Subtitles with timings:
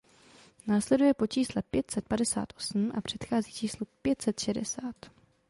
[0.67, 4.95] Následuje po čísle pět set padesát osm a předchází číslu pět set šedesát.